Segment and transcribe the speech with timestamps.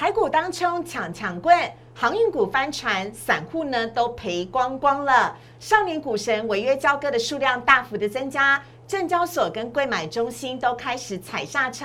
[0.00, 1.54] 台股当冲抢抢棍，
[1.92, 5.36] 航运股翻船，散户呢都赔光光了。
[5.58, 11.84] 少年股神违约交割的数量大幅的增加，证交所跟贵买中心都开始踩刹车，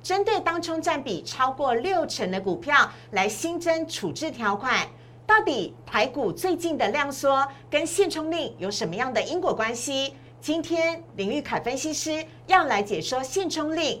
[0.00, 4.86] 针对当冲占比超过六成的股票来新增处置条款。
[5.26, 10.14] 到底台股最近的量缩跟限冲令有什么样的因果关系？
[10.40, 14.00] 今天林玉凯分析师要来解说限冲令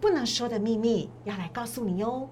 [0.00, 2.26] 不能说的秘密，要来告诉你哦。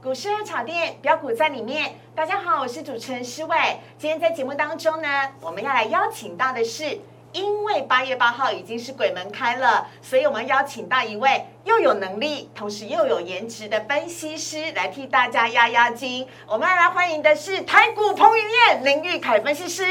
[0.00, 1.96] 股市热炒店标股在里面。
[2.14, 3.56] 大家好，我是主持人施伟。
[3.98, 5.08] 今天在节目当中呢，
[5.40, 7.00] 我们要来邀请到的是。
[7.32, 16.26] 因为八月八号已经是鬼门开了，所以我们邀请到一位又有能力，同时又有颜值的分析师来替大家压压惊。
[16.46, 19.84] 我们要来欢迎的是台股彭于晏林玉凯分析师。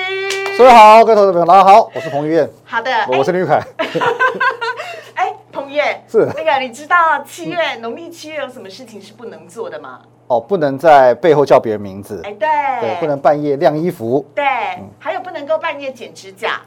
[0.58, 2.50] 各位好，各位投资朋友，大家好，我是彭于晏。
[2.66, 3.62] 好的，我是林玉凯。
[5.14, 10.00] 哎，彭于晏是那个，你知道七月农历七月有什么事情是不能做的吗？
[10.28, 12.20] 哦，不能在背后叫别人名字。
[12.26, 12.50] 哎，对，
[12.82, 14.26] 对，不能半夜晾衣服。
[14.34, 14.44] 对，
[14.98, 16.60] 还有不能够半夜剪指甲。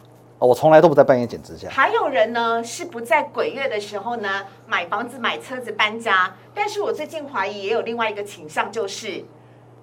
[0.46, 1.68] 我从来都不在半夜剪指甲。
[1.70, 6.34] 还有人呢，是不在鬼月的时候呢买房子、买车子、搬家。
[6.54, 9.22] 但是我最近怀疑也有另外一个倾向，就是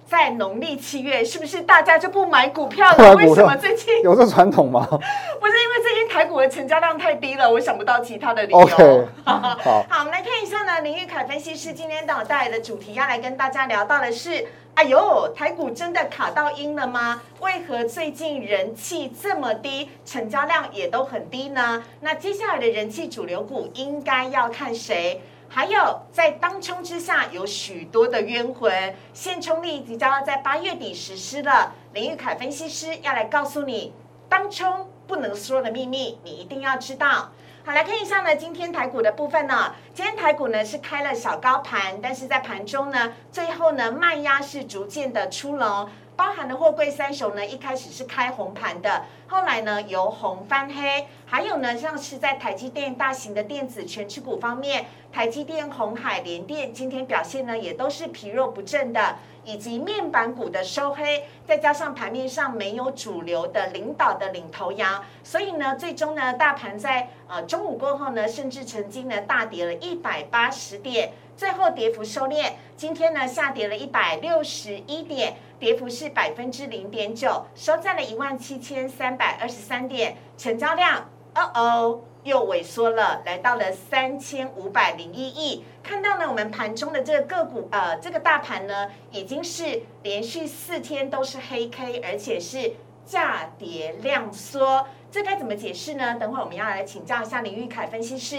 [0.04, 3.14] 在农历七月，是不是大家就不买股票了？
[3.14, 4.84] 为什么最近有这传统吗？
[4.90, 8.58] 不是因为最近台股的成交量太低了，我想不到其他的理由。
[8.58, 14.44] OK， 好，好，我们来看一下呢，林玉凯分析师今天带来的主题，要来跟大家聊到的是。
[14.78, 17.20] 哎呦，台股真的卡到阴了吗？
[17.40, 21.82] 为何最近人气这么低，成交量也都很低呢？
[22.00, 25.20] 那接下来的人气主流股应该要看谁？
[25.48, 31.74] 还有在当冲之下有许多的冤魂，现冲力即将要在八月底实施了。
[31.92, 33.92] 林玉凯分析师要来告诉你，
[34.28, 37.32] 当冲不能说的秘密，你一定要知道。
[37.68, 45.86] 好，来看一下呢，今天台股的部分呢，今天台股呢是开了小高盘，但是在盘中呢，最后呢卖压是逐渐的出笼，
[46.16, 59.16] 包含的货柜三雄呢一开始是开红盘的，后来呢由红翻黑，还有呢像是在台积电大型的电子全持股方面，台积电、红海、联电今天表现呢也都是疲弱不振的。
[59.44, 82.00] 以及面板股的收黑，再加上盘面上没有主流的领导的领头羊，所以呢，最终呢，大盘在呃中午过后呢，甚至曾经呢大跌了一百八十点，最后跌幅收敛，今天呢下跌了一百六十一点，跌幅是百分之零点九，收在了一万七千三百二十三点，成交量，哦哦。
[82.28, 85.64] 又萎缩了，来到了三千五百零一亿。
[85.82, 92.74] 看到呢，我们盘中的这个个股，呃，这个大盘呢，已经是连续四天都是黑 K，而且是
[93.06, 94.86] 价跌量缩。
[95.10, 96.16] 这该怎么解释呢？
[96.16, 98.36] 等会我们要来请教一下林玉凯分析师。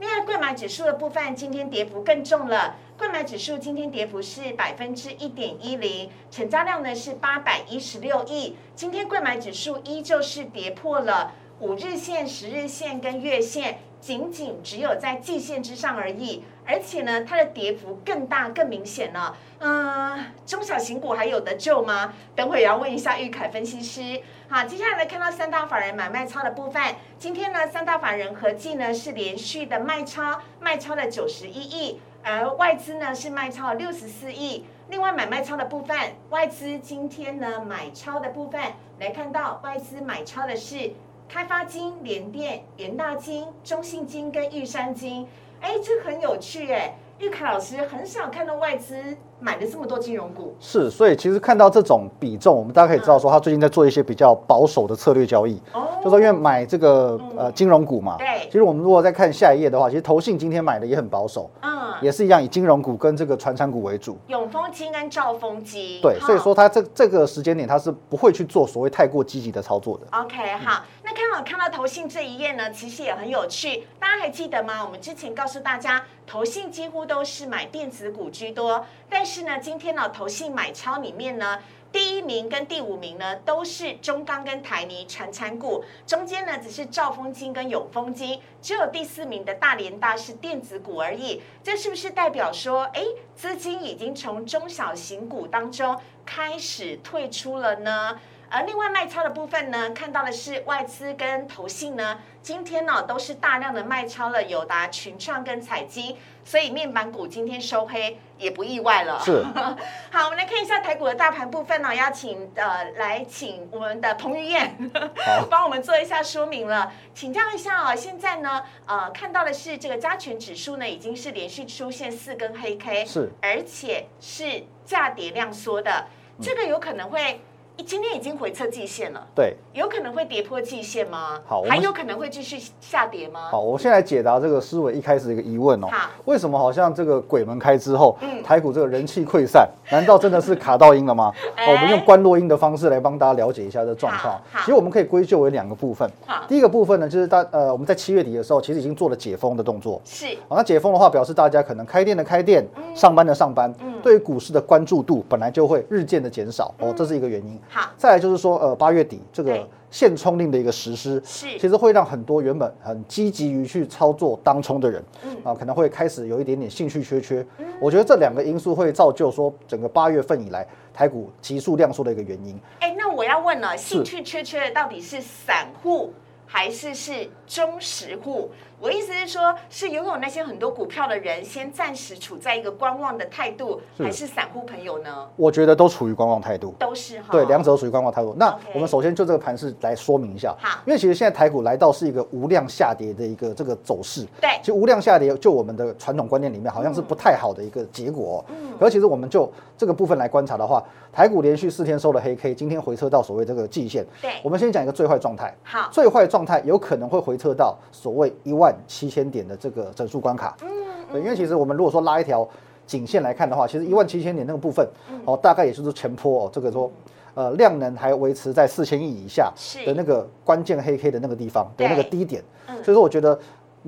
[0.00, 8.56] 另外，贵买指数的部分今天跌幅更重了，贵买指数今天跌幅是百分之一点一零，成交量呢是八百一十六亿。
[8.74, 11.32] 今天贵买指数依旧是跌破了。
[11.60, 19.36] 五日线、十日线跟月线仅仅只有在季线之上而已，而且呢，它的跌幅更大、更明显了。
[19.58, 22.14] 嗯，中小型股还有得救吗？
[22.36, 24.22] 等会也要问一下玉凯分析师。
[24.48, 26.80] 好，接下来看到三大法人买卖超的部分，
[27.18, 34.64] 今天呢，三大法人合计呢是连续的卖超，卖超了九十一亿，而外资呢是卖超了六十四亿。
[34.90, 35.98] 另外买卖超的部分，
[36.30, 38.62] 外资今天呢买超的部分，
[39.00, 40.92] 来看到外资买超的是。
[41.28, 45.26] 开发金、联电、元大金、中信金跟玉山金，
[45.60, 46.96] 哎，这很有趣哎。
[47.18, 48.94] 玉凯老师很少看到外资
[49.40, 55.60] 买了这么多金融股，是，所以其实看到这种比重，我们大家可以知道说，他最近在做一些比较保守的策略交易。
[55.74, 58.46] 哦，就说因为买这个呃金融股嘛，对。
[58.46, 64.18] 其实我们如果再看下一页的话，其实投信今天买的也很保守，嗯，也是一样以金融股跟这个传产股为主。
[64.28, 70.06] 永丰金跟兆丰金，对，所以说它这这个时间点它是不会去做所谓太过积极的操作的。
[70.10, 70.84] OK，好。
[71.02, 73.86] 那刚好看到投信这一页呢，其实也很有趣。
[73.98, 74.84] 大家还记得吗？
[74.84, 78.84] 我们之前告诉大家，投信几乎都是买电子股居多。
[79.08, 81.58] 但是呢，今天呢，投信买超里面呢，
[81.90, 91.42] 第一名跟第五名呢，都是中钢跟台泥传产股，中间呢只是兆丰金跟永丰金，只有第四名的大连大是电子股而已。
[91.62, 93.02] 这是不是代表说，哎，
[93.34, 98.20] 资金已经从中小型股当中开始退出了呢？
[98.50, 109.20] 而另外卖超的部分呢，看到的是外资跟投信呢，今天呢都是大量的卖超了友达、群创跟彩金，所以面板股今天收黑也不意外了。
[109.22, 109.44] 是，
[110.10, 114.90] 好，我们来看一下台股的大盘部分呢，要请呃来请我们的彭于晏
[115.50, 126.06] 帮我们做一下说明了，请教一下啊，现在呢呃看到的是这个加权指数呢已经是连续出现四根黑 K，是，而且是价跌量缩的，
[126.40, 127.42] 这个有可能会。
[127.86, 131.40] 今天已经回测季线了，对，有可能会跌破季线吗？
[131.46, 133.48] 好，还有可能会继续下跌吗？
[133.50, 135.86] 好，我先来解答这个思维一开始的一个疑问哦。
[135.90, 139.66] 好，为什么好像这个鬼门开之后，嗯台股这个人气溃散？
[139.90, 141.32] 难道真的是卡到音了吗？
[141.68, 144.38] 我们用关落音的方式来帮大家了解一下这状况。
[144.58, 146.10] 其实我们可以归咎为两个部分。
[146.26, 150.00] 好，第一个部分呢，就是大呃我们在七月底的时候，其实已经做了解封的动作。
[150.04, 153.72] 是，好，那解封的话，表示大家可能开店的开店，上班的上班，
[154.02, 157.58] 对于股市的关注度本来就会日渐的减少哦，这是一个原因。
[157.68, 158.58] 好，再来就是说。
[158.58, 167.44] 呃八月底这个限冲令的一个实施，是其实会让很多原本很积极于去操作当冲的人，嗯啊可能会开始有一点点兴趣缺缺。
[167.58, 172.58] 嗯，我觉得这两个因素会造就说整个八月份以来台股急速量缩的一个原因。
[172.80, 176.12] 哎，那我要问了，兴趣缺缺的到底是散户
[176.46, 178.50] 还是是中实户？
[178.80, 185.26] 我意思是说，是拥有那些很多股票的人，先暂时处在一个观望的态度，还是散户朋友呢？
[185.34, 187.26] 我觉得都处于观望态度，都是哈。
[187.32, 188.32] 对，两者都属于观望态度。
[188.38, 190.54] 那我们首先就这个盘势来说明一下。
[190.60, 194.24] 好，因为其实现在台股来到是一个无量下跌的一个这个走势。
[194.40, 198.44] 对，其实无量下跌，就我们的传统观念里面，好像是不太好的一个结果。
[198.48, 198.72] 嗯。
[198.78, 200.80] 而其实我们就这个部分来观察的话，
[201.12, 204.06] 台股连续四天收了黑 K，今天回撤到所谓这个季线。
[204.22, 204.30] 对。
[204.44, 205.52] 我们先讲一个最坏状态。
[205.64, 205.88] 好。
[205.90, 209.38] 最坏状态有可能会回撤到所谓一万七千点。
[209.48, 210.68] 的这个整数关卡，嗯，
[211.10, 212.46] 对，因为其实我们如果说拉一条
[212.86, 214.86] 颈线来看的话，其实一万七千点那个部分，
[215.24, 216.92] 哦，大概也就是前坡哦，这个说，
[217.32, 219.50] 呃，量能还维持在四千亿以下
[219.86, 222.44] 的那个关键黑 K 的那个地方的那个低点，
[222.84, 223.38] 所以说我觉得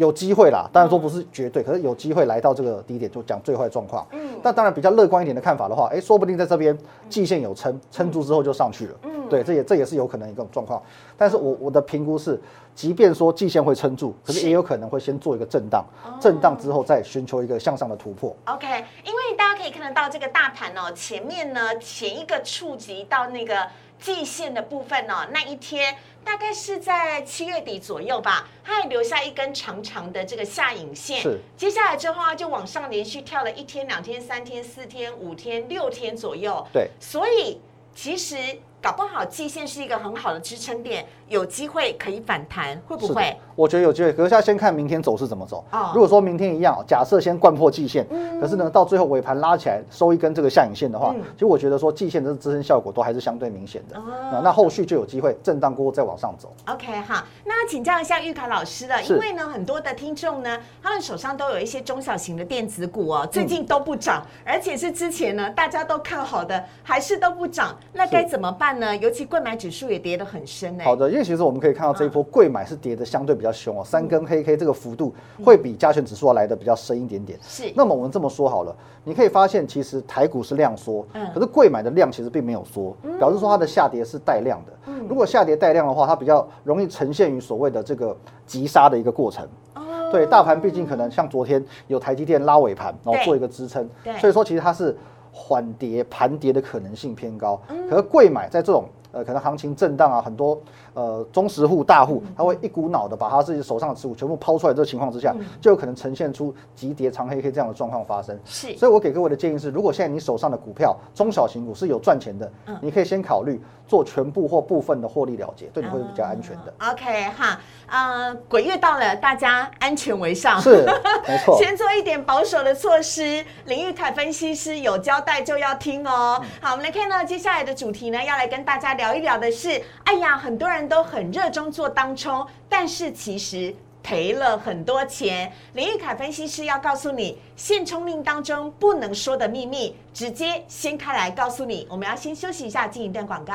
[0.00, 4.06] 有机会啦，当然说不是绝对，可是有机会来到这个低点，就讲最坏状况。
[4.12, 6.76] 嗯，但当然比较乐观一点的看法的话，哎，说不定在这边
[7.08, 8.94] 季线有撑，撑住之后就上去了。
[9.02, 10.82] 嗯，对，这也这也是有可能一个状况，
[11.18, 12.40] 但是我我的评估是。
[12.72, 15.84] 即便说季线会撑住，可是也有可能会先做一个震荡，
[16.18, 18.34] 震荡之后再寻求一个向上的突破。
[18.46, 18.66] OK，
[19.04, 23.66] 因为大家可以看得到这个大盘哦，前面呢前一个触及到那个
[23.98, 25.94] 季线的部分哦，那一天
[26.24, 31.20] 大概是在七月底左右吧，它还留下一根长长的这个下影线。
[31.20, 36.66] 是，接下来之后啊，就往上连续跳了一天、两天、三天、四天、五天、六天左右。
[36.72, 37.60] 对，所以
[37.94, 38.36] 其实。
[38.82, 43.36] 搞不好季线是一个很好的支撑点，有机会可以反弹，会不会？
[43.54, 45.62] 我觉得有机会，可是要先看明天走势怎么走。
[45.92, 48.06] 如果说明天一样，假设先贯破季线，
[48.40, 54.00] 可是呢，到最后尾盘拉起来收一根这个下影线的话，其实我觉得说季线的支撑效果都还是相对明显的。
[54.32, 56.50] 那那后续就有机会震荡过后再往上走。
[56.66, 68.69] OK 哈，那请教一下玉凯老师了，因为呢很多的听众呢，他们手上都有一些中小型的电子股哦，最近都不涨，而且是之前呢大家都看好的，还是都不涨，那该怎么办？
[68.78, 70.84] 呢，尤其贵买指数也跌得很深呢。
[70.84, 75.14] 好的，因为其实我们可以看到这一波贵买是跌的相对比较凶哦，三根黑 K 这个幅度
[75.44, 77.38] 会比加权指数要来的比较深一点点。
[77.42, 77.72] 是。
[77.74, 84.72] 那么我们这么说好了，你可以发现其实台股是量缩，嗯，可是贵买的量其实并没有缩，表示说它的下跌是带量的。
[84.86, 85.06] 嗯。
[85.08, 89.46] 如果下跌带量的话，它比较容易呈现于所谓的这个急杀的一个过程。
[89.74, 90.10] 哦。
[90.12, 93.88] 对，大盘毕竟可能像昨天有台积电拉尾盘，然后做一个支撑。
[94.04, 94.16] 对。
[94.18, 94.96] 所以说其实它是
[95.32, 97.60] 缓跌盘跌的可能性偏高。
[97.68, 97.88] 嗯。
[97.88, 100.56] 可是贵买在这种呃，可能行情震荡啊，很多
[100.94, 108.38] 呃中实户大户，他会一股脑的把他自己手上的持股全部抛出来，这个情况之下，就有可能呈现出急跌长黑黑这样的状况发生。
[108.44, 112.48] 是，所以我给各位的建议是，如果现在你手上的股票中小型股是有赚钱的，
[112.80, 113.60] 你可以先考虑
[113.90, 116.72] 做全部或部分的获利了结，对你会比较安全的。
[116.92, 120.86] OK 哈，呃，鬼月到了，大家安全为上，是
[121.26, 121.58] 没错。
[121.58, 126.40] 先做一点保守的措施，林玉凯分析师有交代就要听哦。
[126.60, 128.90] 好，我们来看到接下来的主题呢，要来跟大家。
[129.00, 135.50] 聊一聊的是，哎呀，很多人都很热衷做当冲，但是其实赔了很多钱。
[135.72, 141.86] 林玉凯分析师要告诉你，现冲令当中不能说的秘密，直接掀开来告诉你。
[141.88, 143.54] 我们要先休息一下，进一段广告。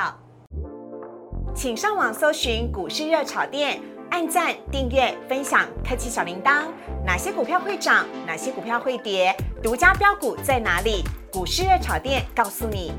[1.55, 6.65] 请上网搜寻股市热炒店，按赞、订阅、分享，开启小铃铛。
[7.05, 8.05] 哪些股票会涨？
[8.27, 9.33] 哪些股票会跌？
[9.63, 11.01] 独家标股在哪里？
[11.31, 12.91] 股市热炒店告诉你。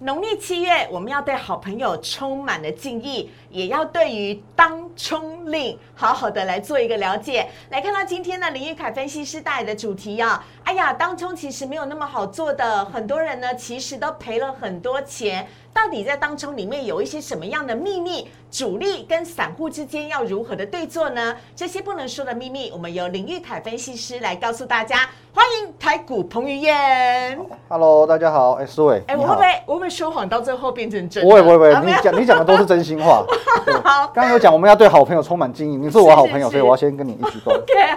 [0.00, 7.48] 农历七月，我们要对好朋友充满了敬意，也要对于当冲令，好好的来做一个了解。
[7.70, 15.46] 来看到今天呢，林玉凯分析师带来的主题啊，哎呀，当冲其实没有那么好做的，很多人呢其实都赔了很多钱。
[15.72, 18.28] 到底在当中里面有一些什么样的秘密？
[18.50, 21.36] 主力跟散户之间要如何的对坐呢？
[21.54, 25.08] 这些不能说的秘密，我们由林玉凯分析师来告诉大家。
[25.32, 27.38] 欢迎台股彭于晏。
[27.68, 31.22] Hello，大家好，哎，思伟，哎，我会不会我会不会说谎到最后变成真？
[31.22, 33.24] 不会不会不会，你讲你讲的都是真心话。
[33.84, 37.52] 好，刚刚有讲我们要对好朋友充满敬意，你是我好朋友，所以我要先跟你一鞠躬。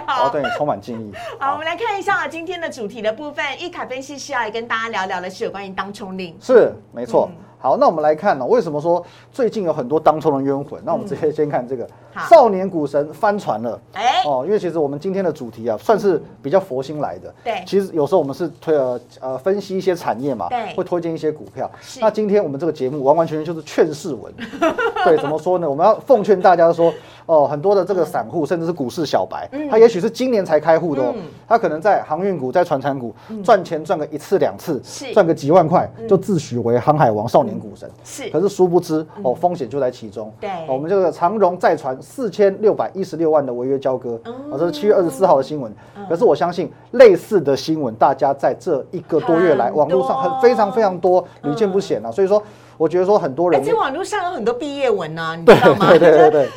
[0.06, 1.12] 好，对你充满敬意。
[1.38, 6.36] 好，我们来看一下今天的主题的部分，一卡分析师要来跟大家聊聊的是有关于当冲令。
[6.40, 7.30] 是，没错。
[7.58, 10.78] 好，那我们来看呢，为什么说最近有很多当冲的冤魂？
[10.84, 11.88] 那我们直接先看这个
[12.28, 13.80] 少年股神翻船了。
[13.94, 17.34] 哎，哦，因为其实我们今天的主题啊，算是比较佛心来的。
[17.42, 21.70] 对，其实有时候我们是推呃呃分析一些产业嘛，对，会推荐一些股票。
[22.02, 24.30] 那今天我们这个节目完完全全就是劝世文。
[25.02, 25.70] 对，怎么说呢？
[25.70, 26.92] 我们要奉劝大家说。
[27.26, 31.14] 哦，很多的这个散户，甚至是股市小白，他也许是今年才开户的哦，
[31.48, 34.80] 他可能在航运股、在船产股赚钱赚个一次两次，
[35.12, 37.90] 赚个几万块，就自诩为航海王、少年股神。
[38.04, 40.32] 是，可是殊不知哦，风险就在其中。
[40.40, 45.72] 对，我们这个长荣再传四千六百一十六万的违约交割，哦，这是七月二十四号的新闻。
[46.08, 52.10] 可是我相信类似的新闻，大家在这一个多月来，网络上很非常非常多，屡见不鲜啊。
[52.10, 52.42] 所以说。
[52.76, 55.90] 我觉得说很多人，而且网络上有很多毕业文呢，你知道吗？
[55.90, 56.48] 对对对对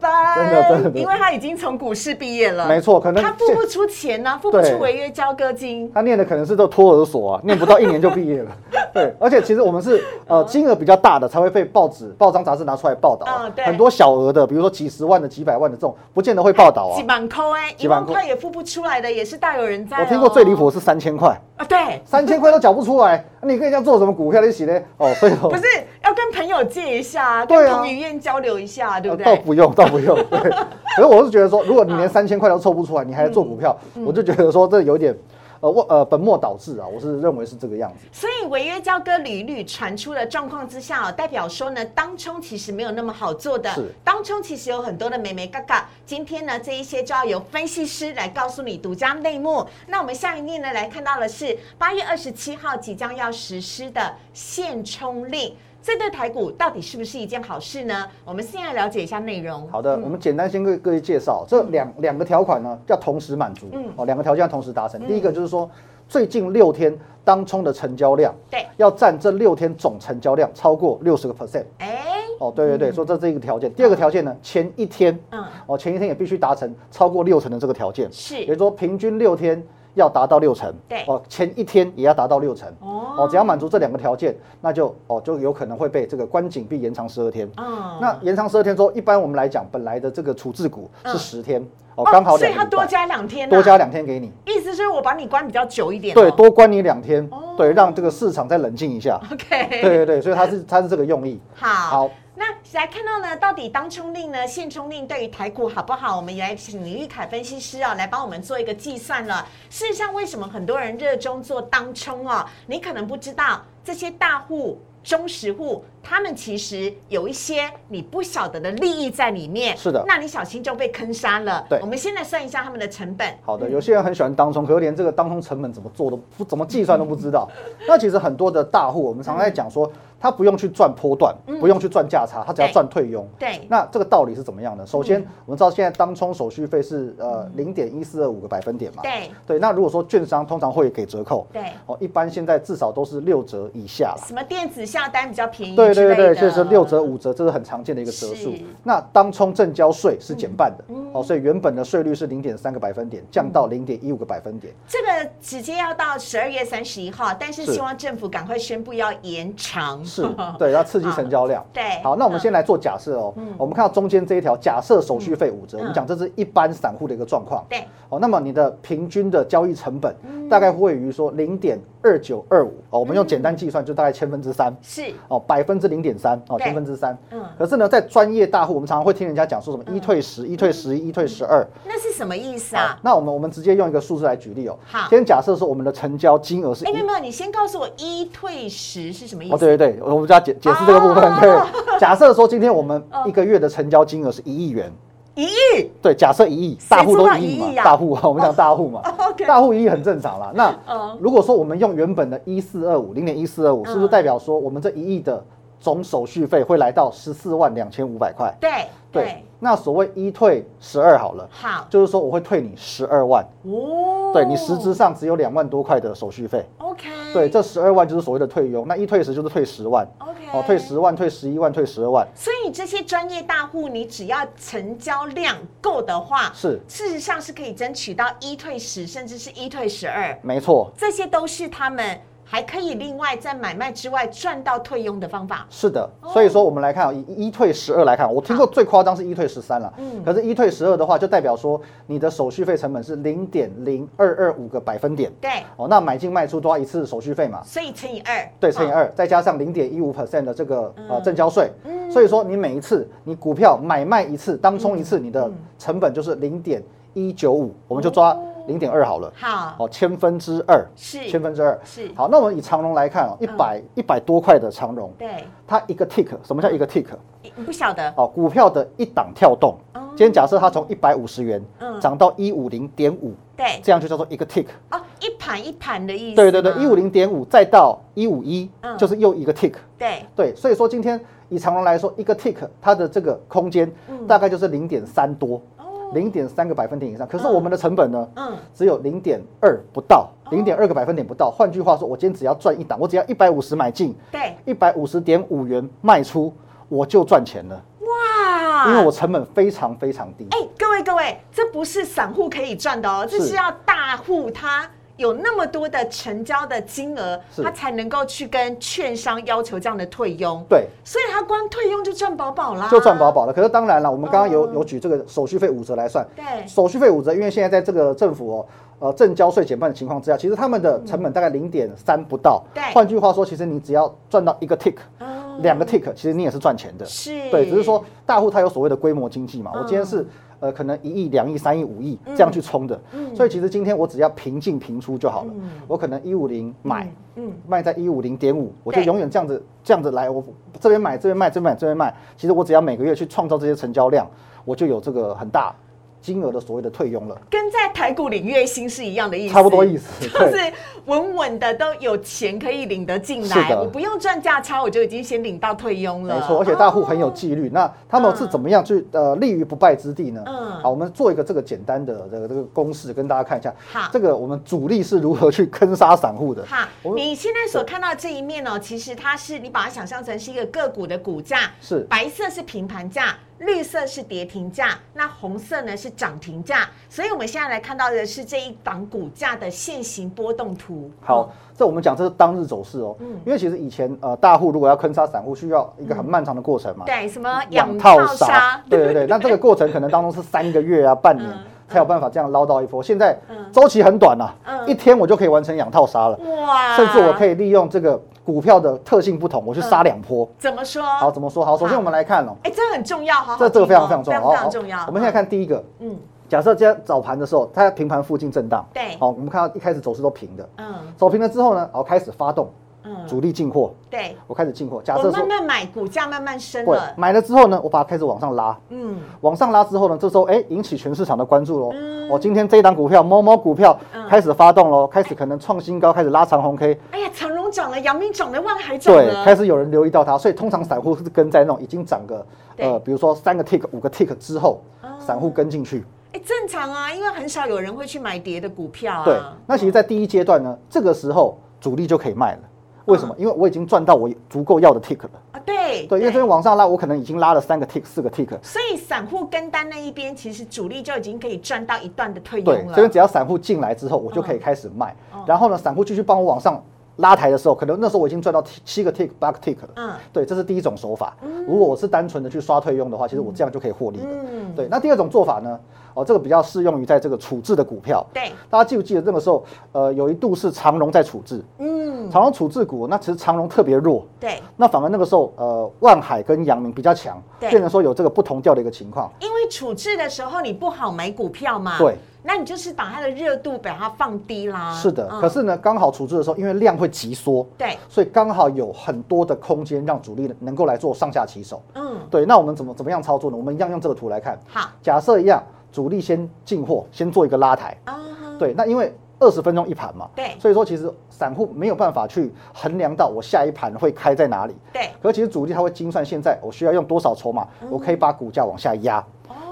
[0.00, 8.50] ，Say goodbye，真的真的，因为他已经从股市毕业了，没错，可能他付不出钱呢，付不出违约交割金，他念的可能是都托儿所啊， 念不到一年就毕业了。
[8.92, 16.96] 对，而且其实我们是呃金额比较大的才会被报纸、报章、杂志拿出来报道，嗯，对，很多小额的，比如说几十万的、几百万的这种，不见得会报道啊。
[16.96, 18.22] 几万块哎，几万块。
[18.24, 19.98] 也付不出来的，也是大有人在。
[19.98, 21.28] 我听过最离谱是三千块。
[21.56, 24.78] 啊，对，三千块都缴不出来，你跟人家做什么股票一起呢？
[24.98, 25.62] 哦，所以不是
[26.04, 29.24] 要跟朋友借一下，跟彭于晏交流一下，对不对？
[29.24, 30.16] 倒不用， 倒不用。
[30.30, 30.50] 对，
[30.96, 35.16] 可是我是觉得说，如果你连三千块都凑不出来，你还做股票，我就觉得说这有点。
[35.60, 38.04] 呃，我呃本末倒置啊，我是认为是这个样子。
[38.10, 43.70] 所以违约交割屡屡传出的状况之下，代表说呢，当冲其实没有那么好做的。
[43.70, 45.88] 是，当冲其实有很多的美眉嘎嘎。
[46.04, 49.64] 今天呢，这一些就要由分析师来告诉你独家内幕。
[49.86, 55.54] 那我们下一面呢，来看到的是八月二十七号即将要实施的限冲令。
[55.82, 58.06] 这对台股到底是不是一件好事呢？
[58.24, 59.66] 我们先来了解一下内容。
[59.68, 63.66] 好的，我们简单先给各位介绍这两两个条款呢，要同时满足。
[63.72, 65.04] 嗯，哦，两个条件要同时达成。
[65.08, 65.68] 第一个就是说，
[66.08, 71.64] 最近六天当冲的成交量，对，要占这六天总成交量超过六十个 percent。
[71.78, 72.00] 哎，
[72.38, 73.72] 哦，对对对，说这是一个条件。
[73.74, 78.08] 第二个条件呢，前一天，嗯，哦，前一天也必须达成超过六成的这个条件。
[78.12, 79.60] 是，也就是说平均六天。
[79.94, 81.04] 要达到六成，对。
[81.06, 87.50] 哦，前一天也要达到六成哦，哦，只要满足这两个条件，那就哦就有可能会被这个关紧闭延长十二天。
[87.56, 99.20] 嗯，那延长十二天之后，一般我们来讲，本来的这个处置股是十天哦，刚好所以它多加两天，多加两天给你，意思是我把你关比较久一点，对，多关你两天，对，让这个市场再冷静一下。
[99.30, 101.40] OK，对对对，所以它是它是这个用意。
[101.54, 102.10] 好，好。
[102.34, 106.16] 那来看到呢，到底当冲令呢，限冲令对于台股好不好？
[106.16, 109.46] 我们也来请李玉凯分析师啊，来帮我们做一个计算了。
[109.68, 112.46] 事实上，为什么很多人热衷做当冲哦？
[112.66, 115.84] 你可能不知道，这些大户、中实户。
[116.04, 121.64] 他们其实有一些你不晓得的利益在里面，是的，那你小心就被坑杀了。
[121.68, 123.32] 对，我们先来算一下他们的成本。
[123.40, 127.48] 好的，有些人很喜欢当冲，可是连这个当冲成本怎么做都不怎么计算都不知道。
[127.86, 133.24] 那其实很多的大户，我们常常在讲说，他不用去赚波段，不用去赚价差，他只要赚退佣。
[133.38, 134.84] 对，那这个道理是怎么样的？
[134.84, 139.04] 首先，我们知道现在当冲手续费是呃零点一四二五个百分点嘛。
[139.04, 139.58] 对，对。
[139.60, 144.24] 那如果说券商通常会给折扣，对，哦，一般现在至少都是六折以下了。
[144.26, 145.76] 什么电子下单比较便宜？
[145.76, 146.62] 对对对，所以是。
[146.72, 148.54] 六折五折，这是很常见的一个折数。
[148.82, 154.72] 那当冲正交税是减半的，哦，所以原本的税率是零点三个百分点，降到零点一五个百分点。
[154.88, 160.02] 这个直接要到十二月三十一号，但是希望政府赶快宣布要延长。
[160.04, 160.26] 是，
[160.58, 161.62] 对，要刺激 成交量。
[161.72, 163.34] 对，好，那我们先来做假设哦。
[163.58, 167.62] 我们看到中间这一条，假设手续费五折，我们讲这是一般散户的一个状况。
[167.68, 170.14] 对，哦，那么你的平均的交易成本
[170.48, 174.74] 大概会于说零点二九二五哦，我们用简单计算就大概千分之三。
[174.82, 177.16] 是，哦，百分之零点三哦，千分之三。
[177.30, 182.98] 嗯可是呢，在专业大户，我们常常会听人家讲说什么一退十、一退十一、一退十二，那是什么意思啊？
[183.02, 184.78] 那我们我们直接用一个数字来举例哦。
[184.84, 186.84] 好，先假设说我们的成交金额是……
[186.84, 189.54] 哎，没有没有，你先告诉我一退十是什么意思？
[189.54, 191.22] 哦，对对对，我们就要解解释这个部分。
[191.40, 194.90] 对，假设说今天我们一个月的成交金额是一亿元，
[195.34, 195.90] 一亿？
[196.02, 199.00] 对，假设一亿，大户都一亿嘛，大户我们讲大户嘛，
[199.46, 200.52] 大户一亿很正常啦。
[200.54, 200.74] 那
[201.20, 205.42] 如果说我们用原本的一四二五零点一四二五，是不是代表说我们这一亿的？
[205.82, 208.54] 总手续费会来到十四万两千五百块。
[208.60, 211.86] 对对，那所谓一退十二好了，好。
[211.90, 216.64] 就是说我会退你十二万，哦，对你实质上只有两万多块的手续费。
[216.78, 220.06] OK，对，这十二万就是所谓的退佣，那一退十就是退十万。
[220.18, 222.26] OK 哦，退十万，退十一万，退十二万。
[222.34, 226.80] 所以这些专业大户，你只要成交量够的话，是。
[226.88, 232.18] 事实上是可以争取到一退十，甚至是一退十二，没错，这些都是他们
[232.52, 235.66] 还可以另外在买卖之外赚到退佣的方法。
[235.70, 236.06] 是的。
[236.34, 239.90] 所以说我们来看啊，以一退十二来看，我听过最夸张是一退十三了。
[239.96, 245.32] 嗯可是，一退十二的话，就代表说你的手续费成本是零点零二二五个百分点。
[245.40, 247.62] 对，哦，那买进卖出都要一次手续费嘛？
[247.64, 248.96] 所以乘以二，对，乘以哦。
[248.96, 256.82] 二，再加上零点一五 percent 的这个呃嗯正交税，嗯所以说你每一次你股票买卖一次，当冲一次，你的嗯成本就是零点
[257.14, 259.32] 一九五，我们就抓零点二好了。
[259.34, 261.78] 好，哦，千分之二，是千分之二。
[261.84, 267.06] 是好，那我们以长荣来看哦，一百一百多块的长荣，对，它一个 tick，什么叫一个 tick？
[267.42, 269.76] 你不晓得哦，股票的一档跳动。
[269.94, 274.66] 哦今天假设它从一百五十元嗯涨到一五零点五，对这样就叫做一个 tick。
[274.90, 276.50] 哦，一盘一盘的意思吗。
[276.50, 279.72] 对对对，一五零点五再到一五一嗯，就是又一个 tick。
[279.98, 285.81] 对对，所以说今天以长荣来说，一个 tick 它的这个空间嗯大概就是零点三多，哦，
[286.14, 287.26] 零点三个百分点以上。
[287.26, 291.50] 可是嗯我们的成本呢，嗯，只有零点二不到，哦零点二个百分点不到。
[291.50, 296.52] 换句话说，我今天只要赚一档，我只要一百五十买进，对，一百五十点五元卖出，
[296.88, 300.46] 我就赚钱了，哇，因为我成本非常非常低。
[300.50, 310.64] 哎，各位各位，这不是散户可以赚的哦，这是是要大户他有那么多的成交的金额，他才能够去跟券商要求这样的退佣。
[310.68, 313.30] 对，所以他光退佣就赚饱饱啦，就赚饱。
[313.30, 313.52] 饱了。
[313.52, 318.66] 可是当然了，我们刚刚有嗯有举这个手续费五折来算，对，手续费五折，因为现在在这个政府哦。
[318.98, 322.62] 呃，正交税减半的情况之下，其实他们的成本大概零点三不到。
[322.72, 327.04] 对换句话说，其实你只要赚到一个 tick，哦两个 tick，其实你也是赚钱的。
[327.04, 330.24] 是，对，只是说大户他有所谓的规模经济嘛，嗯我今天是
[330.62, 335.70] 呃可能一亿、两亿、三亿、五亿这样去冲的，嗯所以其实今天我只要平进平出就好了嗯。
[335.88, 340.42] 我可能一五零买，嗯，卖在一五零点五，我就永远这样子这样子来，我
[340.80, 344.24] 这边买这边卖这边买这边卖，其实我只要每个月去创造这些成交量，
[344.64, 345.74] 我就有这个很大
[346.20, 350.28] 金额的所谓的退佣了，跟在台股领月薪是一样的意思，差不多意思。
[350.28, 350.72] 就，是
[351.06, 356.36] 稳稳的都有钱可以领得进来，我不用赚价差，我就已经先领到退佣了。
[356.36, 357.68] 没错，而且大户很有纪律。
[357.70, 360.42] 那他们是怎么样去呃立于不败之地呢？
[360.46, 363.74] 嗯好，我们做一个这个简单的这个这个公式，跟大家看一下。
[363.90, 366.64] 好这个我们主力是如何去坑杀散户的。
[366.66, 376.88] 好，你现在所看到这一面哦，其实它是你把它想象成是一个个股的股价，是白色是平盘价，绿色是跌停价，那红色呢是涨停价。
[377.08, 380.91] 所以我们现在来看到的是这一档股价的现行波动图。
[381.20, 383.26] 好，这我们讲这是当日走势哦，嗯。
[383.44, 393.56] 因为其实以前呃大户如果要坑杀散户，需要一个很漫长的过程嘛，对，什么养养套杀对对对，那这个过程可能当中是三个月啊、半年嗯才有办法这样捞到一波，现在嗯。
[393.70, 396.96] 周期很短啊嗯，一天我就可以完成养套杀了，哇。
[396.96, 400.48] 甚至我可以利用这个股票的特性不同，我去杀两波。
[400.58, 401.02] 怎么说？
[401.02, 401.64] 好，怎么说？
[401.64, 405.04] 好，首先我们来看哦，哎，这很重要，好好这这个非常非常重要，非常重要。
[405.06, 406.16] 我们现在看第一个，嗯，
[406.52, 409.16] 假设今天早盘的时候，它在平盘附近震荡，对。
[409.18, 410.94] 好，我们看到一开始走势都平的，嗯。
[411.16, 412.68] 走平了之后呢，好开始发动
[413.04, 415.00] 嗯，主力进货，对，我开始进货。
[415.02, 417.14] 假我设说慢慢买，股价慢慢升会了。
[417.16, 421.90] 买了之后呢，我把它开始往上拉，嗯，往上拉之后呢，这时候哎引起全市场的关注喽。
[421.94, 422.30] 嗯。
[422.30, 424.28] 哦，今天这一档股票某某股票嗯。
[424.28, 429.22] 开始发动喽，开始可能创新高，开始拉长红 K，哎呀，长荣涨了，阳明涨了，万海涨了。
[429.22, 436.04] 对，了，开始有人留意到它，所以通常散户是跟在那种已经涨个呃，比如说三个 tick、五个 tick 之后哦，散户跟进去。
[436.32, 439.24] 哎，正常啊，因为很少有人会去买跌的股票啊。
[439.24, 442.60] 对，那其实，在第一阶段呢，这个时候主力就可以卖了。
[443.06, 443.34] 为什么？
[443.36, 445.30] 因为我已经赚到我足够要的 tick 了。
[445.52, 448.48] 啊，对对，因为这边往上拉，我可能已经拉了三个 tick、四个 tick。
[448.62, 452.94] 所以散户跟单那一边，其实主力就已经可以赚到一段的退对佣，了。
[452.94, 455.14] 这边只要散户进来之后，我就可以开始卖。
[455.44, 456.80] 然后呢，散户继续帮我往上
[457.16, 459.88] 拉抬的时候，可能那时候我已经赚到七七个 tick、八个 tick 了。
[459.96, 461.36] 嗯对，这是第一种手法。
[461.66, 464.28] 如果我是单纯的去刷退佣的话，其实我这样就可以获利的。
[464.30, 465.78] 嗯，对，那第二种做法呢？
[466.14, 468.24] 哦，这个比较适用于在这个处置的股票。
[468.32, 479.30] 对，大家记不记得那个时候，呃，有一度是长荣在处置，嗯，长荣处置股，那其实长荣特别弱，对，那反而那个时候，呃，万海跟阳明比较强，对变成说有这个不同调的一个情况。
[479.40, 484.92] 因为处置的时候你不好买股票嘛，对，那你就是把它的热度把它放低啦。
[484.94, 491.80] 是的，嗯可是呢，刚好处置的时候，因为量会急缩，对，所以刚好有很多的空间让主力能够来做上下其手。
[491.94, 493.56] 嗯，对，那我们怎么怎么样操作呢？
[493.56, 494.58] 我们一样用这个图来看。
[494.66, 495.62] 好假设一样，
[495.92, 497.96] 主力先进货，先做一个拉抬。
[498.04, 498.18] 啊，
[498.58, 500.56] 对，那因为二十分钟一盘嘛，对。
[500.58, 504.74] 所以说其实散户没有办法去衡量到我下一盘会开在哪里。
[504.92, 509.24] 对，可是其实主力他会精算现在我需要用多少筹码，我可以把股价往下压。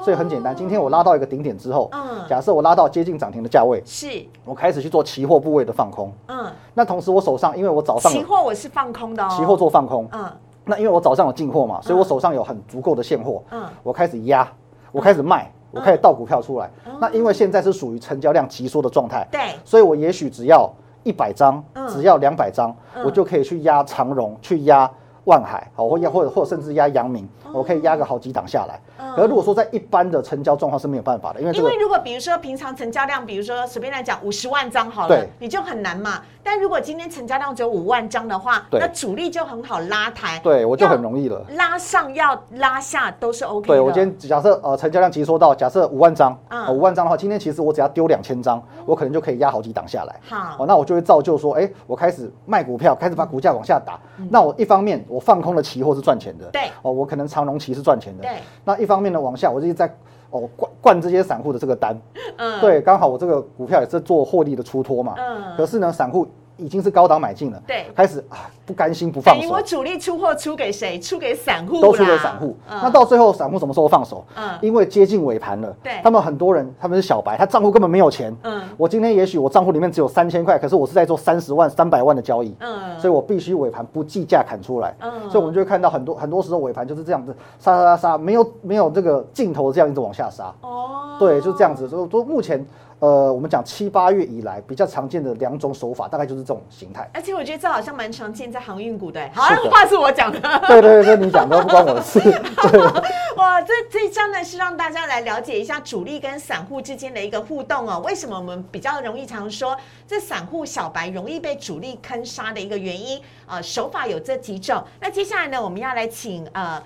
[0.03, 2.27] 所以很简单，今天我拉到一个顶点之后，嗯。
[2.29, 6.11] 假设我拉到接近涨停的价位，是，我开始去做期货部位的放空。
[6.29, 10.25] 嗯，那同时我手上，因为我早上期货我是放空的哦，期货做放空，嗯。
[10.65, 13.63] 那因为我早上有进货嘛，所以我手上有很足够的现货，嗯。
[13.83, 14.51] 我开始压，
[14.91, 16.71] 我开始卖，我可以倒股票出来。
[17.01, 20.71] 那因为现在是属于成交量急缩的状态，对，所以我也许只要
[21.03, 24.91] 一百张嗯，只要两百张嗯，我就可以去压长荣，去压
[25.25, 28.81] 万海，好，或压或者或甚至压阳明，我可以压个好几档下来。
[29.15, 36.23] 可是如果说在一般的成交状况是没有办法的，因为这个因为如果比如说平常成交量，比如说随便来讲五十万张好了对，你就很难嘛。
[36.43, 41.45] 但如果今天成交量只有五万张的话，对那主力就很好拉抬，对我就很容易了。
[41.51, 43.75] 拉上要拉下都是 OK 的。
[43.75, 50.21] 对我今天假设呃成交量其实说到假设五万张，嗯五万张的话，今天其实我只要丢两千张，我可能就可以压好几档下来。
[50.29, 53.99] 好哦，那我就会造就说，哎，我开始卖股票，开始把股价往下打。
[54.31, 58.23] 那我一方面我放空了期货是赚钱的，嗯对哦，我可能长荣期是赚钱的。
[58.23, 58.33] 对。
[58.65, 59.87] 那一方面呢，往下我就是在
[60.31, 61.99] 哦灌灌这些散户的这个单，
[62.37, 65.15] 嗯，对，刚好我这个股票也是做获利的出脱嘛。
[65.19, 66.27] 嗯可是呢，散户
[66.61, 67.87] 已经是高档买进了，对。
[67.97, 69.41] 开始啊不甘心不放手。
[69.41, 69.61] 等于我。
[69.71, 70.99] 主力出货出给谁？
[70.99, 72.77] 出给散户，都出给散户，嗯。
[72.83, 74.25] 那到最后散户什么时候放手？
[74.35, 74.51] 嗯。
[74.61, 75.93] 因为接近尾盘了，对。
[76.03, 78.63] 他们很多人他们是小白，他账户根本没有钱，嗯。
[78.77, 82.99] 我今天也许我账户里面只有三千块，可是我是在做三十万、三百万的交易，嗯。
[82.99, 85.31] 所以我必须尾盘不计价砍出来，嗯。
[85.31, 92.67] 所以我们就会看到很多很多时候尾盘就是这样子杀杀杀杀，没有没有这个尽头，这样一直往下杀，哦，对，就这样子，所以说目前
[93.01, 97.09] 呃我们讲七八月以来比较常见的两种手法，大概就是这种形态。
[97.13, 100.41] 而且我觉得这好像蛮常见在航运股的，好像话是我讲的。
[100.69, 102.81] 对对对，你讲的不关我的事，对。
[103.37, 108.03] 哇，这这一章呢是让大家来了解一下主力跟散户之间的一个互动哦。
[108.05, 109.75] 为什么我们比较容易常说
[110.07, 113.21] 这散户小白容易被主力坑杀的一个原因？
[113.47, 114.83] 呃，手法有这几种。
[115.01, 116.83] 那接下来呢，我们要来请呃。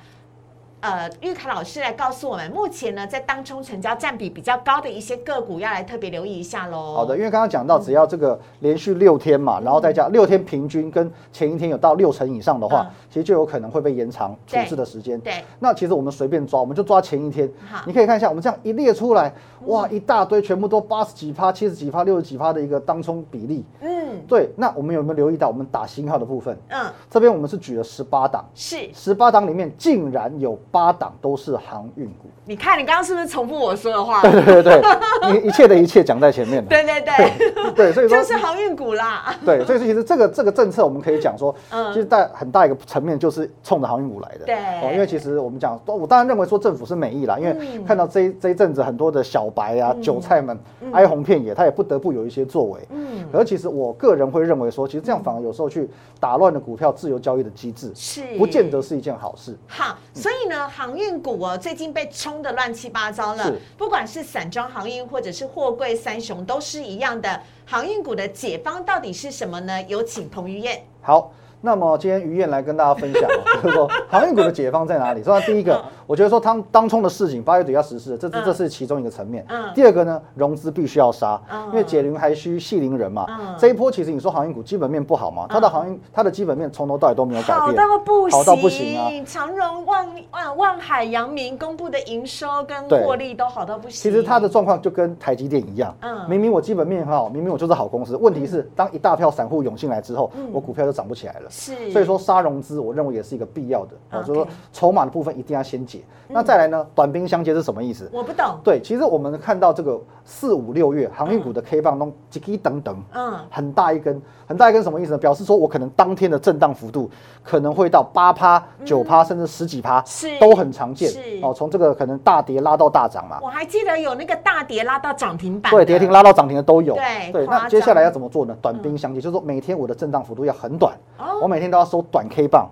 [0.85, 6.93] 呃，玉凯老师来告诉我们，目前呢在当中成交占比比较高的一些个股，要来特别留意一下喽。
[6.95, 15.19] 好的，因为刚刚讲到，只要这个连续六天嘛，然后再加六天平均跟前一天有到六成以上的话嗯，其实就有可能会被延长处对置的时间。
[15.21, 19.33] 对，那其实我们随便抓，我们就抓前一天好，你可以看一下，我们这样一列出来，
[19.65, 23.65] 哇，一大堆，全部都八十几趴、七十几趴、六十几趴的一个当冲比例。
[23.81, 23.91] 嗯
[24.29, 26.55] 对，那我们有没有留意到，我们打星号的部分？
[26.69, 28.89] 嗯，这边我们是举了十八档，是。
[28.93, 32.29] 十八档里面竟然有八档都是航运股。
[32.45, 34.21] 你看，你刚刚是不是重复我说的话？
[34.23, 36.69] 对对对 对，你一切的一切讲在前面了。
[36.69, 39.33] 对对对， 对，所以说就是航运股啦。
[39.45, 44.47] 对，所以其实这个这个政策，我们可以讲说，嗯其实在很大一个层面就是冲着航运股来的。
[44.47, 50.59] 对哦，因为其实我们讲，我当然认为说政府是美意啦，因为嗯看到这一这一阵子很多的小白啊、韭菜们
[50.93, 52.81] 哀鸿遍野，他也不得不有一些作为。
[52.91, 59.57] 嗯，而其实我个人会认为说，其实这样反而有时候去打乱了股票自由交易的机制，是不见得是一件好事。
[59.67, 63.53] 好，所以呢，航运股哦，最近被冲的乱七八糟了。
[63.77, 67.43] 不管是散装航运或者是货柜三雄，都是一样的。
[67.67, 69.83] 航运股的解方到底是什么呢？
[69.85, 70.85] 有请彭于晏。
[71.01, 71.33] 好。
[71.65, 75.23] 那么今天于燕来跟大家分享哦， 就是说航运股的解放在哪里？
[75.23, 79.43] 首先第一个，我觉得说当当冲的事情八月底要实施的，这这嗯这是其中一个层面。
[79.49, 83.55] 嗯第二个呢，融资必须要杀嗯，因为解铃还需系铃人嘛嗯。
[83.59, 89.09] 这一波其实你说航运股基本面不好嘛，它的航运它的基本面从头到尾都没有改好变，到不行，好到不行啊。
[89.25, 94.03] 长荣、万万万海、阳明公布的营收跟对获利都好到不行。
[94.03, 101.51] 其实它的状况就跟台积电一样，嗯明明我基本面很好，明明我就是好公司，问题是当一大票散户涌进来之后，嗯我股票就涨不起来了。
[101.55, 106.01] 是，所以说杀融资，我认为也是一个必要的，就是说筹码的部分一定要先解。
[106.27, 108.11] 那再来呢，短兵相接是什么意思？
[108.13, 108.59] 我不懂。
[108.65, 115.19] 对，其实我们看到这个四五六月航运股的 K 棒中几几等等，嗯，很大一根，很大一根什么意思呢？
[115.19, 117.09] 表示说我可能当天的震荡幅度
[117.43, 120.39] 可能会到八趴、九趴，甚至十几趴，嗯是。
[120.41, 121.11] 都很常见。
[121.11, 121.21] 是。
[121.43, 126.95] 哦，从这个可能大跌拉到大涨嘛，我还记得有那个大跌拉到涨停板，对，跌停拉到涨停的都有。
[126.95, 128.57] 对对那接下来要怎么做呢？
[128.63, 132.67] 短兵相接，就是说每天我的震荡幅度要很短，哦我每天都要收短 K 棒。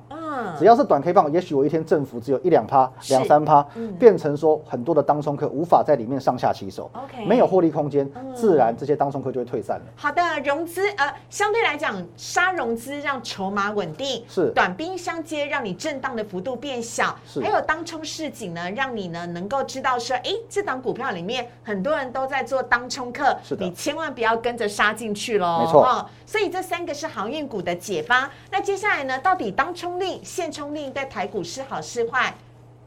[0.52, 9.84] 嗯，只要是短 K 棒，也许我一天振幅只有一两趴、两三趴嗯，变成说很多的当冲客无法在里面上下其手 OK 没有获利空间嗯，自然这些当冲客就会退散了。
[9.96, 14.50] 好的，融资呃，相对来讲，杀融资让筹码稳定，是。
[14.54, 23.64] 短兵相接，让你震荡的幅度变小，还有当冲市井呢，让你呢能够知道说，哎，这档股票里面很多人都在做当冲客，是的。
[23.64, 25.84] 你千万不要跟着杀进去喽，没错。
[25.84, 28.30] 哦所以这三个是航运股的解发。
[28.50, 32.35] 那接下来呢，到底当冲令、现冲令对台股是好是坏？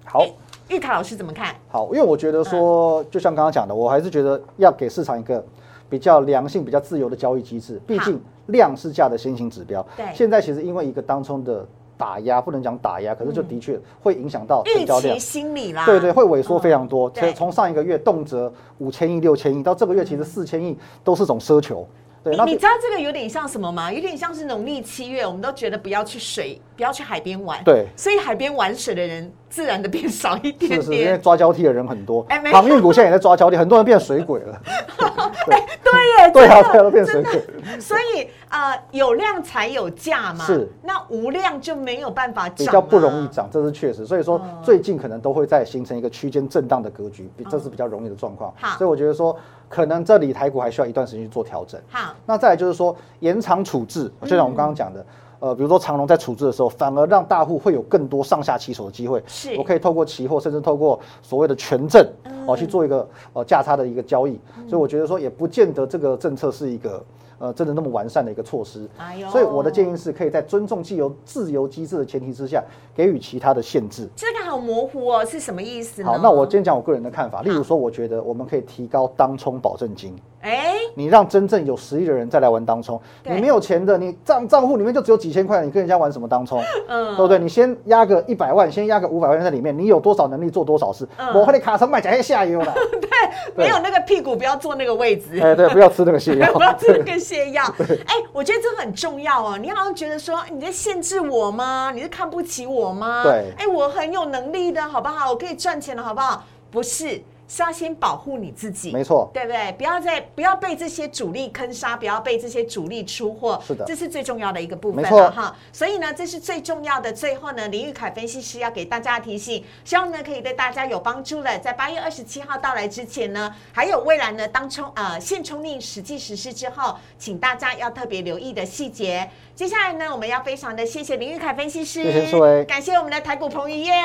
[0.05, 0.25] 好，
[0.67, 1.55] 玉凯老师怎么看？
[1.67, 5.43] 好，因为我觉得说，就像刚刚讲的，我还是觉得要给市场一个
[5.89, 7.81] 比较良性、比较自由的交易机制。
[7.87, 9.85] 毕竟量是价的先行指标。
[9.97, 11.65] 对现在其实因为一个当冲的
[11.97, 15.19] 打压，不能讲打压，可是就的确会影响到成交量期。
[15.19, 17.11] 心理啦，对对，会萎缩非常多。
[17.35, 21.87] 从上一个月动辄五千亿、六千亿，到这个月其实四千亿都是种奢求。
[22.25, 23.93] 对，你你知道这个有点像什么吗？
[23.93, 27.63] 有点像是农历七月，我们都觉得不要去水，不要去海边玩。
[27.63, 31.21] 对所以海边玩水的人自然的变少一点是是，因为点。
[31.21, 34.59] 抓交替的人很多哎航运股现在也在抓交替，很多人变水鬼了。
[35.45, 37.79] 对耶， 对啊，对啊，都变水鬼。
[37.79, 40.43] 所以呃，有量才有价嘛。
[40.45, 43.27] 是那无量就没有办法涨、啊，比较不容易。
[43.27, 44.03] 涨，这是确实。
[44.03, 48.51] 所以说哦最近可能都会在形成一个区间震荡的格局，比这是比较容易的状况。
[48.57, 49.37] 好所以我觉得说，
[49.75, 51.77] 可能这里台股还需要一段时间去做调整。
[51.89, 55.05] 好，那再来就是说延长处置，就像我们刚刚讲的。
[55.41, 59.21] 呃，比如说长隆在处置的时候，反而让大户会有更多上下其手的机会。
[59.27, 62.07] 是我可以透过期货，甚至透过所谓的权证，
[62.47, 64.39] 哦，去做一个呃价差的一个交易。
[64.67, 67.03] 所以我觉得说，也不见得这个政策是一个
[67.39, 68.87] 呃真的那么完善的一个措施。
[69.31, 72.63] 所以我的建议是，可以在尊重既有自由机制的前提之下，
[72.95, 74.07] 给予其他的限制。
[74.15, 76.09] 这个好模糊哦，是什么意思呢？
[76.09, 80.15] 好，那我今天讲我个人的看法，例如说，我觉得我们可以提高当冲保证金。
[80.41, 86.61] 哎，你让真正有实力的人再来玩当冲，你没有钱的，你账账户里面就只有几千块，你跟人家玩什么当冲？
[86.87, 87.39] 嗯对不对？
[87.39, 91.07] 你先压个一百万，先压个五百万在里面，你有多少能力做多少事？
[91.17, 92.71] 嗯我和你卡成买假些下游了，
[93.01, 93.09] 对
[93.55, 95.39] 没有那个屁股，不要坐那个位置。
[95.41, 96.61] 哎，对，不要吃那个泻药 不。
[96.61, 97.63] 要吃那个泻药。
[98.07, 99.57] 哎，我觉得这很重要哦。
[99.57, 101.91] 你好像觉得说你在限制我吗？
[101.93, 103.23] 你是看不起我吗？
[103.23, 105.31] 对哎，我很有能力的，好不好？
[105.31, 106.43] 我可以赚钱的，好不好？
[106.71, 107.23] 不是。
[107.47, 109.71] 是要先保护你自己，没错对不对？
[109.73, 115.55] 不要再不要被这些主力坑杀，不要被这些主力出货，是的这是最重要的一个部分了哈。
[115.71, 117.13] 所以呢，这是最重要的。
[117.13, 121.57] 最后呢，林玉凯分析师要给大家提醒，希望呢可以对大家有帮助了。
[121.59, 129.29] 在八月二十七号到来之前呢，还有未来呢当冲呃现冲令实际实施之后，请大家要特别留意的细节。
[129.55, 133.95] 接下来呢，我们要非常的谢谢林玉凯分析师，谢谢感谢我们的台股彭于晏，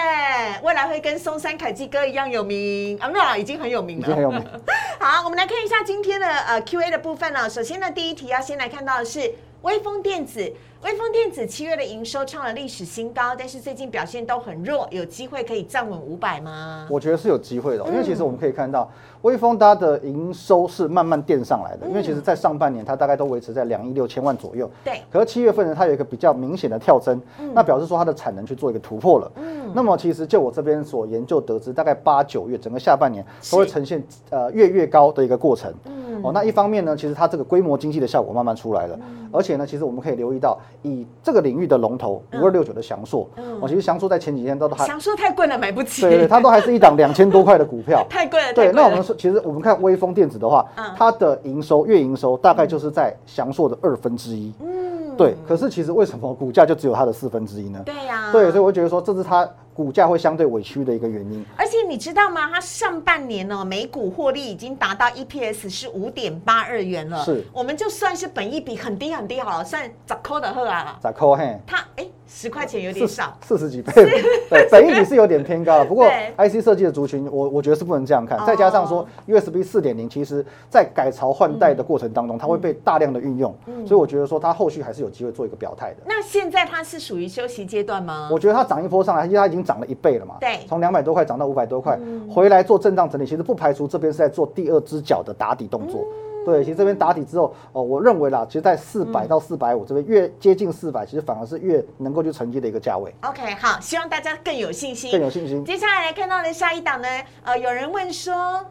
[0.62, 4.44] 未来会跟松山凯基哥一样有名啊，没有啊，已经很有名了，已经很有名。
[4.98, 7.48] 好，我们来看一下今天的呃 Q&A 的部分呢。
[7.48, 10.52] 首先呢，第一题要先来看到的是微风电子。
[10.82, 16.86] 微风电子七月的营收创了历史新高，但是最近表现都很弱，有机会可以站稳五百吗？
[16.90, 18.90] 我觉得是有机会的哦，因为其实嗯我们可以看到，
[19.20, 24.70] 微风它的营收是慢慢垫上来的，因为嗯其实在上半年它大概都维持在两亿六千万左右。
[24.82, 27.20] 对，可是七月份呢，它有一个比较明显的跳增，
[27.52, 29.30] 那表示说它的产能去做一个突破了。
[29.36, 35.70] 嗯，那么其实就我这边所研究得知，大概八九月整个下半年都会呈现呃月月高的一个过程。
[35.84, 38.98] 嗯哦，那一方面呢，其实它这个规模经济的效果慢慢出来了，
[39.32, 43.28] 而且呢，其实我们可以留意到，以这个领域的龙头五二六九的翔硕，
[43.60, 46.02] 我，其实翔硕在前几天都还，翔硕 太贵了，买不起。
[46.02, 48.04] 对对，它都还是一档两千多块的股票。
[48.10, 54.52] 太贵了，太对，那我们说，其实我们看微风电子的话嗯，它的营收月营收大概就是在翔硕的二分之一。
[54.60, 57.80] 嗯，对，可是其实为什么股价就只有它的四分之一呢？
[57.84, 59.48] 对呀、对，所以我会觉得说，这是它
[59.80, 61.42] 股价会相对委屈的一个原因。
[61.56, 62.50] 而且你知道吗？
[62.52, 67.24] 它上半年呢、每股获利已经达到 EPS 是五点八二元了。
[67.24, 70.98] 是我们就算是本益比很低很低好了，算十块的喝啊。
[71.00, 71.58] 咋扣嘿？
[71.66, 75.84] 它哎十块钱有点少，四十几倍，对， 本益比是有点偏高了。
[75.84, 78.44] 不过 IC 设计的族群，我我觉得是不能这样看哦。
[78.46, 85.96] 再加上说 USB 四点零，其实在改朝换代的过程当中，它会被大量的运用，嗯所以我觉得说它后续还是有机会做一个表态的。
[86.06, 88.28] 那现在它是属于休息阶段吗？
[88.30, 91.98] 我觉得它涨一波上来，因为它已经涨了一倍了嘛，对嗯从两百多块涨到五百多块，
[92.32, 96.02] 回来做震荡整理，其实不排除这边是在做第二只脚的打底动作。
[96.02, 105.64] 嗯对，其实这边打底之后，哦，我认为啦，其实在四百到四百五这边越接近四百，其实反而是越能够去承接的一个价位，OK，好，希望大家更有信心，更有信心。
[105.64, 107.08] 接下来来看到的下一档呢，
[107.44, 108.64] 呃，有人问说，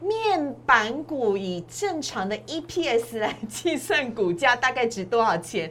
[0.00, 5.70] 面板股以正常的 EPS 来 计算股价，大概值多少钱？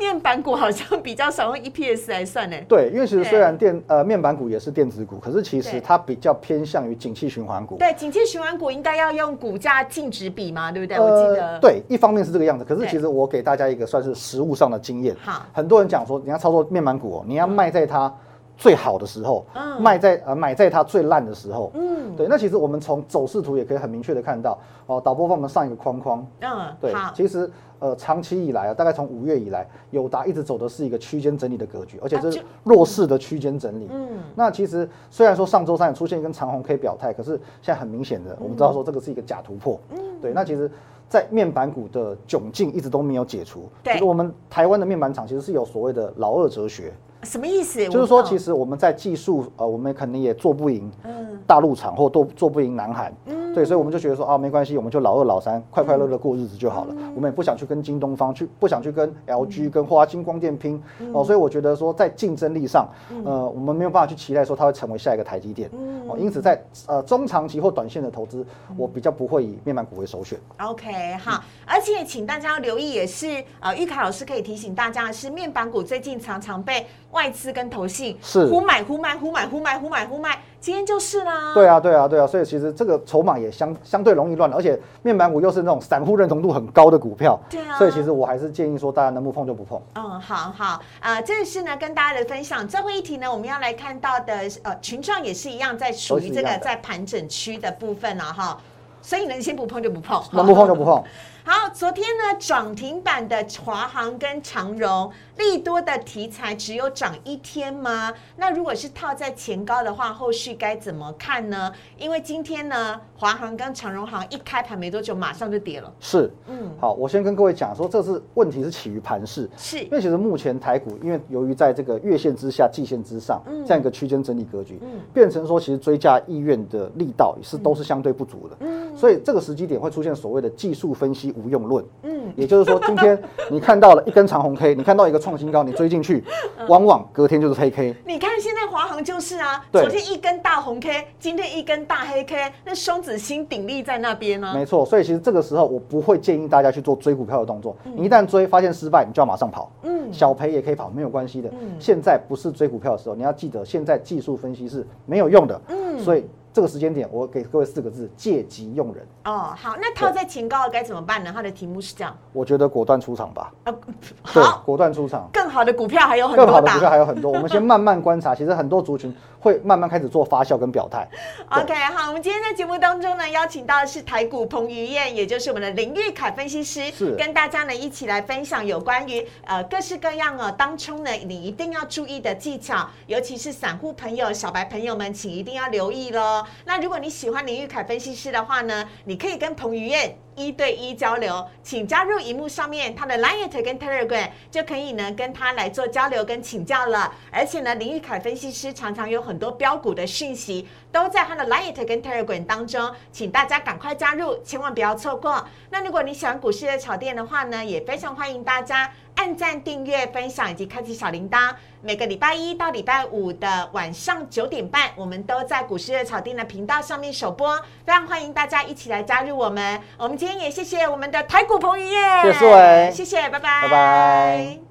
[0.00, 2.56] 面板股好像比较少用 EPS 来算呢。
[2.66, 7.76] 对，因为其实对虽然电呃面板股也是电子股，可是其对实它比较偏向于景气循环股。
[7.76, 10.98] 对，景气循环股应该要用股价净值比嘛，对不对？
[10.98, 11.46] 我记得。。
[11.46, 15.14] 呃对，一方面是这个样子，可是其实我给大家一个算是实物上的经验。
[15.22, 18.12] 好很多人讲说，你要操作面板股哦，你要卖在它
[18.56, 21.70] 最好的时候，嗯卖在呃买在它最烂的时候。
[21.74, 26.26] 嗯对，那其实我们从走势图也可以很明确的看到，哦，导播帮我们上一个框框。
[26.40, 26.48] 嗯，
[26.80, 33.88] 对好，，其实呃长期以来啊，大概从五月以来，友达一直走的是一个区间整理的格局，而且这是弱势的区间整理。
[33.90, 39.80] 嗯，那其实虽然说上周三有出现一根长红 K 表态，可是现在很明显的，我们知道说这个是一个假突破。
[39.90, 40.70] 嗯对，那其实，
[41.08, 43.68] 在面板股的窘境一直都没有解除。
[43.82, 47.82] 对其实我们台湾的面板厂其实是有所谓的老二哲学，什么意思？
[47.88, 53.10] 就是说其实，我们在技术呃，我们可能也做不赢嗯大陆厂或做做不赢南韩。
[53.24, 56.94] 嗯对，所以我们就觉得说啊，没关系，我们就老二老三，快快乐乐过日子就好了。
[57.14, 60.80] 我们也不想去跟京东方去，不想去跟 LG、跟华星光电拼
[61.12, 61.24] 哦。
[61.24, 62.88] 所以我觉得说，在竞争力上，
[63.24, 65.68] 呃，我们没有办法去期待说它会成为下一个台积电。
[66.08, 70.38] 哦，因此在呃中长期或短线的投资，我比较不会以面板股为首选。
[70.58, 81.52] OK，好，而且请大家要留意，也是呃，玉凯老师可以提醒大家的是，面板股最近常常被外资跟投信是忽买忽卖忽买忽卖忽买忽卖，今天就是啦。
[81.54, 89.80] 对啊，对啊，对啊，所以其实这个筹码也相相对容易乱，而且面板股又是那种散户认同度很高的股票，对啊所以其实我还是建议说，大家能不碰就不碰。
[89.94, 92.66] 嗯，好好，呃，这是呢跟大家的分享。
[92.68, 98.56] 最后一题呢，我们要来看到的，呃，群创也是一样，在属于这个在盘整区的部分了哈。
[99.02, 101.02] 所以呢，你先不碰就不碰，能不碰就不碰。
[101.42, 108.12] 好，昨天呢涨停板的华航跟长荣，利多的题材只有涨一天吗？
[108.36, 111.72] 那如果是套在前高的话，后续该怎么看呢？
[111.98, 115.90] 因为今天呢，华航跟长荣航一开盘没多久，马上就跌了。
[115.98, 119.78] 是，嗯，好，我先跟各位讲说，这是问题是起于盘势，是。
[119.80, 123.64] 因为其实目前台股，因为由于在这个月线之下、季线之上嗯。
[123.64, 125.00] 这样一个区间整理格局，嗯。
[125.14, 128.94] 变成说其实追加意愿的力道也是都是相对不足的，嗯。
[128.94, 133.18] 所以这个时机点会出现所谓的技术分析无用论，嗯，也就是说，今天
[133.50, 136.22] 你看到了一根长红 K，你看到一个创新高，你追进去，
[136.58, 137.94] 嗯往往隔天就是黑 K。
[138.06, 144.52] 你看现在华航就是啊，昨天一根大红 K，今天一根大黑 K，那双子星鼎立在那边呢。
[144.54, 147.76] 没错，所以其实这个时候我不会建议大家去做追股票的动作。
[147.84, 149.70] 你一旦追发现失败，你就要马上跑。
[149.82, 151.48] 嗯小赔也可以跑，没有关系的。
[151.60, 155.60] 嗯现在不是追股票的时候，你要记得，现在技术分析是没有用的。
[155.68, 159.06] 嗯所以这个时间点，我给各位四个字：借机用人。
[159.24, 161.30] 哦，好，那套在前高的该怎么办呢？
[161.32, 163.52] 它的题目是这样，我觉得果断出场吧。
[163.64, 163.74] 啊，
[164.22, 165.28] 好，，果断出场。
[165.32, 166.90] 更好的股票还有很多更好的股票档。
[166.90, 168.34] 还有很多，我们先慢慢 观察。
[168.34, 171.08] 其实很多族群会慢慢开始做发酵跟表态。
[171.50, 186.39] OK，好，我们今天在节目当中呢，邀请到的是台股彭于晏，也就是我们的林玉凯分析师，是跟大家呢一起来分享有关于呃各式各样哦当冲呢你一定要注意的技巧，尤其是散户朋友、小白朋友们，请一定要留意喽。
[186.64, 190.16] 那如果你喜欢林玉凯分析师的话呢，你可以跟彭于晏。
[190.36, 197.12] 一对一交流，请加入荧幕上面他的 Line 跟 Telegram，就可以呢跟他来做交流跟请教了。
[197.30, 205.46] 而且呢，林玉凯分析师常常有很多标股的讯息，都在他的 Line 跟 Telegram 当中，请大家赶快加入，千万不要错过。
[205.70, 211.54] 那如果你喜欢股市的炒店的话呢，也非常欢迎大家按赞、订阅、分享以及开启小铃铛。
[211.82, 219.80] 每个礼拜一到礼拜五的晚上九点半，我们都在股市的炒店的频道上面首播，非常欢迎大家一起来加入我们。
[219.96, 224.69] 我们今天也谢谢我们的台股彭于晏，谢谢谢谢，拜拜，拜拜。